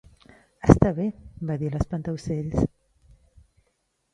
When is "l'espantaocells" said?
1.75-2.67